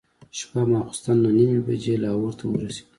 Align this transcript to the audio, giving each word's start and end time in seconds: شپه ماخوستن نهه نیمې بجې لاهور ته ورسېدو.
شپه 0.37 0.61
ماخوستن 0.71 1.17
نهه 1.23 1.31
نیمې 1.37 1.59
بجې 1.65 1.95
لاهور 2.03 2.33
ته 2.39 2.43
ورسېدو. 2.47 2.87